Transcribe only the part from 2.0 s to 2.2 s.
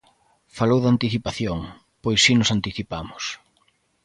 pois